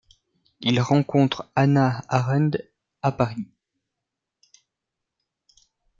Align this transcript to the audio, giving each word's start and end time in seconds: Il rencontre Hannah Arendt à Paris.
Il 0.61 0.79
rencontre 0.81 1.51
Hannah 1.55 2.01
Arendt 2.09 2.57
à 3.03 3.11
Paris. 3.11 3.47